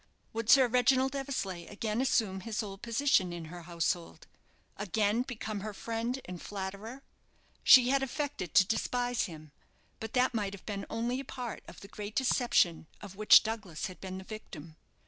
[0.33, 4.25] Would Sir Reginald Eversleigh again assume his old position in her household?
[4.75, 7.03] again become her friend and flatterer?
[7.63, 9.51] She had affected to despise him;
[9.99, 13.85] but that might have been only a part of the great deception of which Douglas
[13.85, 14.75] had been the victim.